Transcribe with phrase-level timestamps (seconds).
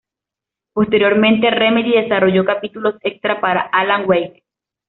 [0.73, 4.43] Posteriormente Remedy desarrolló capítulos extra para "Alan Wake".